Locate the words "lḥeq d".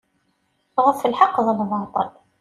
1.11-1.49